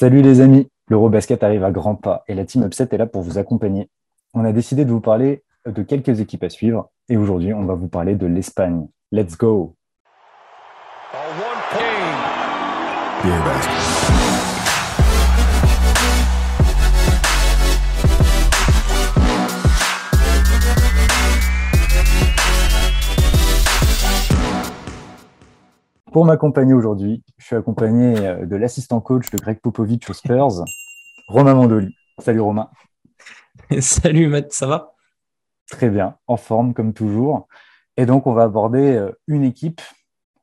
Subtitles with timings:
[0.00, 3.20] Salut les amis, l'Eurobasket arrive à grands pas et la Team Upset est là pour
[3.20, 3.90] vous accompagner.
[4.32, 7.74] On a décidé de vous parler de quelques équipes à suivre et aujourd'hui on va
[7.74, 8.88] vous parler de l'Espagne.
[9.12, 9.74] Let's go
[26.12, 30.64] Pour m'accompagner aujourd'hui, je suis accompagné euh, de l'assistant coach de Greg Popovich aux Spurs,
[31.28, 31.94] Romain Mandoli.
[32.18, 32.68] Salut Romain.
[33.78, 34.94] Salut Matt, ça va?
[35.70, 37.46] Très bien, en forme comme toujours.
[37.96, 39.80] Et donc on va aborder euh, une équipe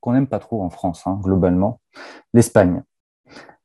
[0.00, 1.80] qu'on n'aime pas trop en France, hein, globalement,
[2.34, 2.82] l'Espagne.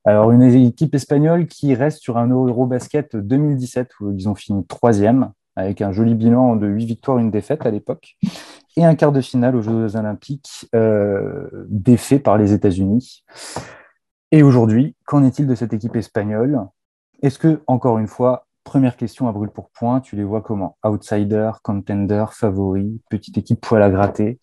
[0.05, 5.33] Alors une équipe espagnole qui reste sur un Eurobasket 2017 où ils ont fini troisième
[5.57, 8.15] avec un joli bilan de 8 victoires, une défaite à l'époque,
[8.77, 13.23] et un quart de finale aux Jeux olympiques euh, défait par les États-Unis.
[14.31, 16.59] Et aujourd'hui, qu'en est-il de cette équipe espagnole?
[17.21, 20.77] Est-ce que, encore une fois, première question à brûle pour point, tu les vois comment?
[20.83, 24.39] Outsider, contender, favori, petite équipe poil à gratter?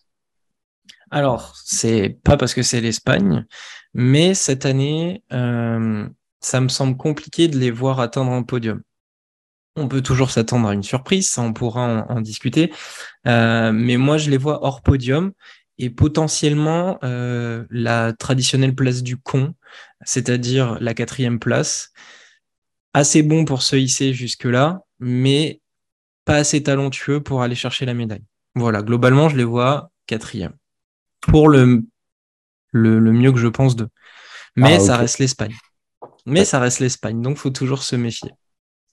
[1.09, 3.45] Alors, c'est pas parce que c'est l'Espagne,
[3.93, 6.07] mais cette année, euh,
[6.41, 8.81] ça me semble compliqué de les voir atteindre un podium.
[9.77, 12.73] On peut toujours s'attendre à une surprise, ça on pourra en, discuter.
[13.27, 15.31] Euh, mais moi, je les vois hors podium
[15.77, 19.53] et potentiellement euh, la traditionnelle place du con,
[20.03, 21.91] c'est-à-dire la quatrième place.
[22.93, 25.61] Assez bon pour se hisser jusque-là, mais
[26.25, 28.23] pas assez talentueux pour aller chercher la médaille.
[28.55, 30.53] Voilà, globalement, je les vois quatrième.
[31.21, 31.83] Pour le,
[32.71, 33.89] le, mieux que je pense d'eux.
[34.55, 35.55] Mais ah, ça reste l'Espagne.
[36.25, 38.31] Mais ça reste l'Espagne, donc faut toujours se méfier.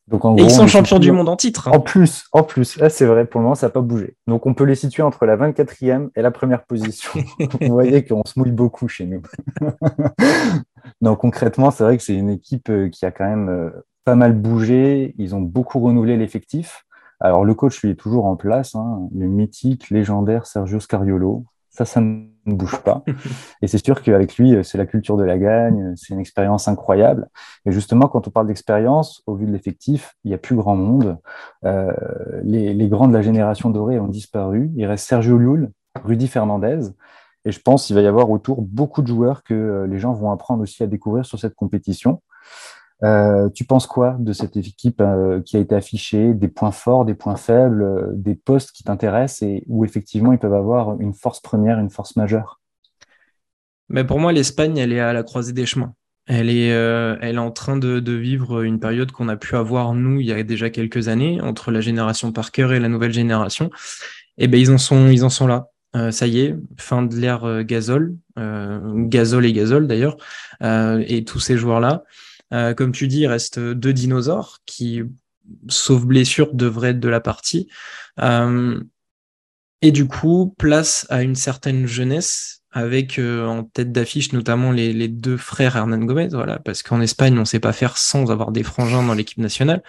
[0.07, 1.69] Donc, en et ils sont champions du monde en titre.
[1.69, 1.73] Hein.
[1.75, 4.17] En plus, en plus, là c'est vrai, pour le moment ça n'a pas bougé.
[4.27, 7.11] Donc on peut les situer entre la 24e et la première position.
[7.61, 9.23] Vous voyez qu'on se mouille beaucoup chez nous.
[11.01, 13.71] Donc concrètement, c'est vrai que c'est une équipe euh, qui a quand même euh,
[14.05, 15.15] pas mal bougé.
[15.17, 16.85] Ils ont beaucoup renouvelé l'effectif.
[17.21, 21.45] Alors le coach lui est toujours en place, hein, le mythique, légendaire Sergio Scariolo.
[21.71, 22.03] Ça, ça
[22.47, 23.03] ne bouge pas.
[23.63, 27.29] Et c'est sûr qu'avec lui, c'est la culture de la gagne, c'est une expérience incroyable.
[27.67, 30.77] Et justement, quand on parle d'expérience, au vu de l'effectif, il n'y a plus grand
[30.77, 31.19] monde.
[31.65, 31.93] Euh,
[32.43, 34.71] les, les, grands de la génération dorée ont disparu.
[34.77, 35.71] Il reste Sergio Llull,
[36.05, 36.91] Rudy Fernandez.
[37.45, 40.13] Et je pense qu'il va y avoir autour beaucoup de joueurs que euh, les gens
[40.13, 42.23] vont apprendre aussi à découvrir sur cette compétition.
[43.03, 47.05] Euh, tu penses quoi de cette équipe euh, qui a été affichée, des points forts,
[47.05, 51.13] des points faibles, euh, des postes qui t'intéressent et où effectivement ils peuvent avoir une
[51.13, 52.61] force première, une force majeure?
[53.89, 55.95] Mais Pour moi, l'Espagne, elle est à la croisée des chemins.
[56.27, 60.21] Elle est, elle est en train de, vivre une période qu'on a pu avoir, nous,
[60.21, 63.67] il y a déjà quelques années, entre la génération Parker et la nouvelle génération.
[64.39, 65.69] Et eh ben, ils en sont, ils en sont là.
[66.13, 70.17] ça y est, fin de l'ère Gazol, Gazol et Gazol d'ailleurs,
[70.63, 72.05] et tous ces joueurs-là.
[72.53, 75.03] Euh, comme tu dis, il reste deux dinosaures qui,
[75.69, 77.69] sauf blessure, devraient être de la partie.
[78.21, 78.81] Euh,
[79.83, 85.09] et du coup, place à une certaine jeunesse avec euh, en tête d'affiche notamment les,
[85.09, 88.51] deux frères Hernan Gomez, voilà, parce qu'en Espagne, on ne sait pas faire sans avoir
[88.51, 89.83] des frangins dans l'équipe nationale.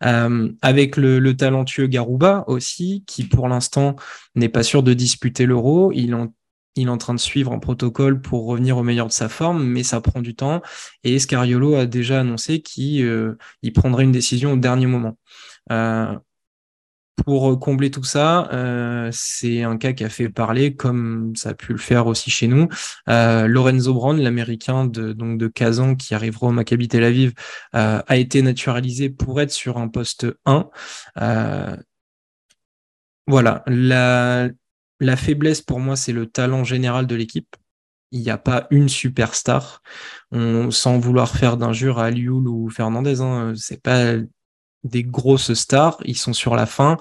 [0.00, 3.96] avec le, talentueux Garouba aussi, qui pour l'instant
[4.34, 5.92] n'est pas sûr de disputer l'euro.
[5.94, 6.32] Il en
[6.76, 9.64] il est en train de suivre un protocole pour revenir au meilleur de sa forme,
[9.64, 10.62] mais ça prend du temps.
[11.04, 13.38] Et Scariolo a déjà annoncé qu'il euh,
[13.74, 15.18] prendrait une décision au dernier moment.
[15.72, 16.14] Euh,
[17.24, 21.54] pour combler tout ça, euh, c'est un cas qui a fait parler, comme ça a
[21.54, 22.68] pu le faire aussi chez nous.
[23.06, 27.32] Lorenzo Brown, l'américain de, donc de Kazan qui arrivera au Maccabi Tel Aviv,
[27.72, 30.68] a été naturalisé pour être sur un poste 1.
[33.26, 33.64] voilà,
[35.00, 37.56] la faiblesse pour moi, c'est le talent général de l'équipe.
[38.12, 39.82] Il n'y a pas une superstar.
[40.30, 44.14] On, sans vouloir faire d'injure à Lioul ou Fernandez, hein, c'est pas
[44.84, 45.98] des grosses stars.
[46.04, 46.96] Ils sont sur la fin.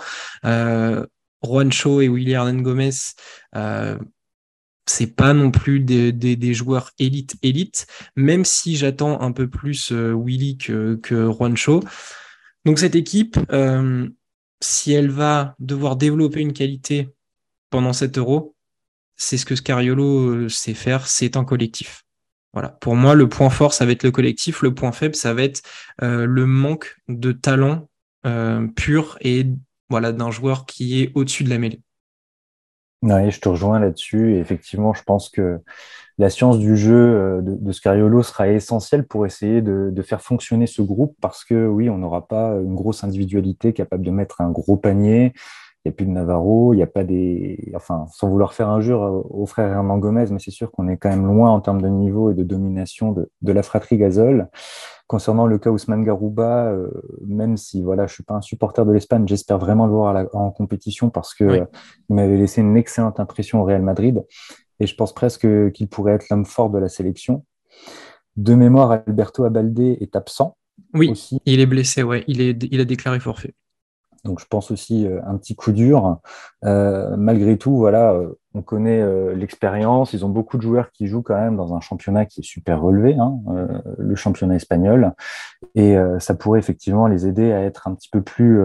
[0.46, 1.06] Euh,
[1.44, 2.90] Juancho et Willy Hernan Gomez,
[3.56, 3.98] euh,
[4.88, 10.14] c'est pas non plus des, joueurs élite élite, même si j'attends un peu plus euh,
[10.14, 11.82] Willy que, que Juancho.
[12.66, 14.08] Donc cette équipe, euh,
[14.62, 17.10] si elle va devoir développer une qualité
[17.76, 18.56] pendant 7 euros,
[19.18, 22.06] c'est ce que Scariolo euh, sait faire, c'est un collectif.
[22.54, 22.70] Voilà.
[22.70, 24.62] Pour moi, le point fort, ça va être le collectif.
[24.62, 25.62] Le point faible, ça va être
[26.02, 27.90] euh, le manque de talent
[28.26, 29.46] euh, pur et
[29.90, 31.82] voilà d'un joueur qui est au-dessus de la mêlée.
[33.02, 34.38] Oui, je te rejoins là-dessus.
[34.38, 35.60] effectivement, je pense que
[36.18, 41.18] la science du jeu de, Scariolo sera essentielle pour essayer de, faire fonctionner ce groupe
[41.20, 45.34] parce que oui, on n'aura pas une grosse individualité capable de mettre un gros panier,
[45.86, 47.72] n'y a plus de Navarro, il n'y a pas des.
[47.76, 51.10] Enfin, sans vouloir faire injure au frère Hernan Gomez, mais c'est sûr qu'on est quand
[51.10, 54.50] même loin en termes de niveau et de domination de, la fratrie Gazol.
[55.08, 56.74] Concernant le cas Ousmane Garouba,
[57.28, 60.50] même si voilà, je suis pas un supporter de l'Espagne, j'espère vraiment le voir en
[60.50, 61.68] compétition parce que
[62.10, 64.24] il m'avait laissé une excellente impression au Real Madrid
[64.80, 67.46] et je pense presque qu'il pourrait être l'homme fort de la sélection.
[68.36, 70.58] De mémoire, Alberto Abalde est absent.
[70.94, 71.14] Oui,
[71.46, 72.24] il est blessé, ouais.
[72.28, 73.54] Il, est, il a déclaré forfait.
[74.26, 76.18] Donc je pense aussi euh, un petit coup dur.
[76.66, 79.04] Euh, malgré tout, voilà, euh, on connaît
[79.36, 80.14] l'expérience.
[80.14, 82.82] Ils ont beaucoup de joueurs qui jouent quand même dans un championnat qui est super
[82.82, 83.38] relevé, hein,
[83.98, 85.12] le championnat espagnol,
[85.76, 88.62] et ça pourrait effectivement les aider à être un petit peu plus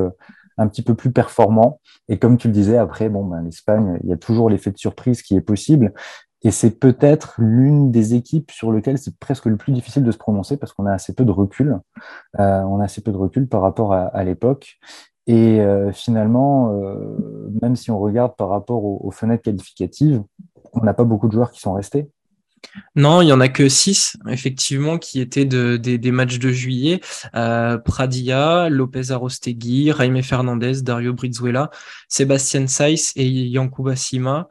[0.58, 1.80] un petit peu plus performants.
[2.08, 4.78] Et comme tu le disais, après, bon, ben, l'Espagne, il y a toujours l'effet de
[4.78, 5.92] surprise qui est possible.
[6.42, 10.18] Et c'est peut-être l'une des équipes sur lesquelles c'est presque le plus difficile de se
[10.18, 11.80] prononcer parce qu'on a assez peu de recul.
[12.38, 14.78] on a assez peu de recul par rapport à l'époque.
[15.26, 20.22] Et euh, finalement, euh, même si on regarde par rapport aux, fenêtres qualificatives,
[20.72, 22.08] on n'a pas beaucoup de joueurs qui sont restés.
[22.94, 27.00] Non, il y en a que six, effectivement, qui étaient des, matchs de juillet.
[27.34, 31.70] Euh, Pradia, Lopez Arostegui, Jaime Fernandez, Dario Brizuela,
[32.08, 34.48] Sébastien Saiz et Yankuba Sima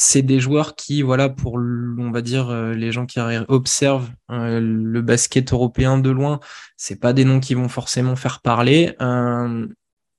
[0.00, 3.18] c'est des joueurs qui, voilà, pour, on va dire, euh, les gens qui
[3.48, 6.38] observent euh, le basket européen de loin,
[6.76, 8.94] c'est pas des noms qui vont forcément faire parler.
[9.02, 9.66] Euh,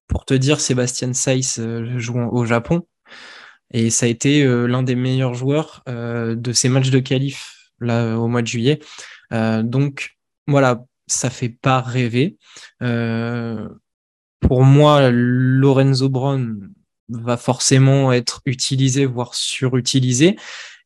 [0.08, 1.62] pour te dire, Sébastien Saiz
[1.96, 2.86] joue au Japon
[3.72, 8.28] et ça a été l'un des meilleurs joueurs de ces matchs de qualif là au
[8.28, 8.80] mois de juillet.
[9.32, 10.18] donc
[10.48, 12.38] voilà, ça fait pas rêver.
[12.80, 16.72] pour moi, Lorenzo Brown,
[17.10, 20.38] va forcément être utilisé, voire surutilisé.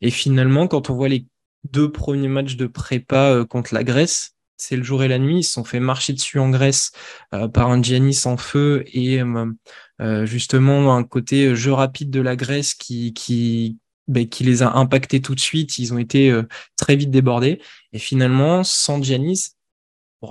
[0.02, 1.26] Et finalement, quand on voit les
[1.64, 5.40] deux premiers matchs de prépa euh, contre la Grèce, c'est le jour et la nuit.
[5.40, 6.92] Ils se sont fait marcher dessus en Grèce
[7.34, 12.36] euh, par un Giannis en feu et euh, justement un côté jeu rapide de la
[12.36, 13.78] Grèce qui, qui,
[14.08, 15.78] ben, qui les a impactés tout de suite.
[15.78, 16.38] Ils ont été
[16.78, 17.62] très vite débordés.
[17.94, 19.56] Et finalement, sans Giannis,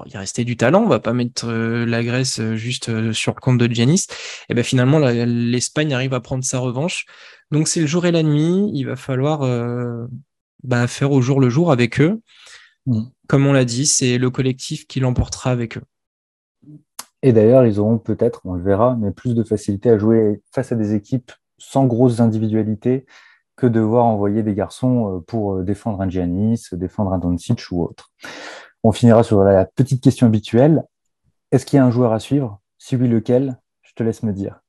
[0.06, 3.35] il restait du talent, on va pas mettre euh, la Grèce euh, juste euh, sur
[3.35, 4.06] le compte de Giannis.
[4.49, 7.06] Et ben finalement, l'Espagne arrive à prendre sa revanche.
[7.50, 9.41] Donc c'est le jour et la nuit, il va falloir
[10.62, 12.21] bah, faire au jour le jour avec eux.
[12.87, 13.03] Mm.
[13.29, 15.83] Comme on l'a dit, c'est le collectif qui l'emportera avec eux.
[17.23, 20.73] Et d'ailleurs, ils auront peut-être, on le verra, mais plus de facilité à jouer face
[20.73, 23.06] à des équipes sans grosses individualités
[23.55, 28.11] que devoir envoyer des garçons pour défendre un Giannis, défendre un Doncic ou autre.
[28.84, 30.82] On finira sur la petite question habituelle.
[31.50, 32.61] Est-ce qu'il y a un joueur à suivre?
[32.79, 33.58] Si oui, lequel?
[33.82, 34.61] Je te laisse me dire.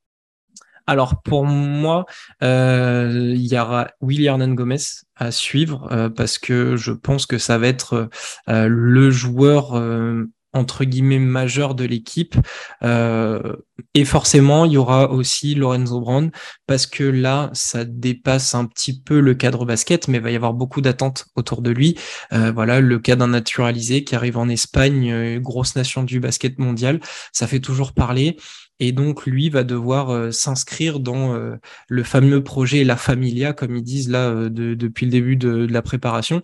[0.85, 2.05] Alors pour moi,
[2.43, 4.77] euh, il y aura Willy Hernan Gomez
[5.15, 8.09] à suivre euh, parce que je pense que ça va être
[8.49, 9.81] euh, le joueur
[10.53, 12.35] entre guillemets majeur de l'équipe.
[12.83, 13.55] Euh,
[13.93, 16.31] et forcément, il y aura aussi Lorenzo Brown
[16.67, 20.35] parce que là, ça dépasse un petit peu le cadre basket, mais il va y
[20.35, 21.97] avoir beaucoup d'attentes autour de lui.
[22.31, 26.59] Euh, voilà, le cas d'un naturalisé qui arrive en Espagne, euh, grosse nation du basket
[26.59, 26.99] mondial,
[27.31, 28.37] ça fait toujours parler.
[28.79, 31.37] Et donc, lui va devoir s'inscrire dans
[31.87, 36.41] le fameux projet La Familia, comme ils disent là depuis le début de la préparation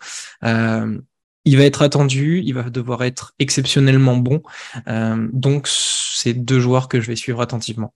[1.49, 4.43] il va être attendu, il va devoir être exceptionnellement bon.
[4.87, 7.91] Euh, donc, c'est deux joueurs que je vais suivre attentivement.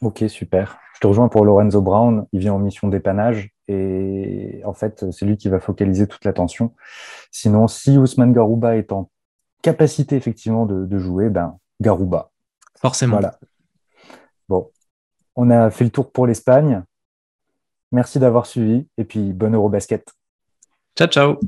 [0.00, 0.76] Ok, super.
[0.94, 2.26] Je te rejoins pour Lorenzo Brown.
[2.32, 6.74] Il vient en mission dépannage et en fait, c'est lui qui va focaliser toute l'attention.
[7.30, 9.10] Sinon, si Ousmane Garouba est en
[9.62, 12.32] capacité effectivement de, jouer, ben Garouba.
[12.80, 13.18] Forcément.
[13.18, 13.38] Voilà.
[14.48, 14.70] Bon,
[15.36, 16.82] on a fait le tour pour l'Espagne.
[17.92, 20.04] Merci d'avoir suivi et puis bon Eurobasket.
[20.96, 21.38] Ciao, ciao.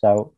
[0.00, 0.32] Ciao.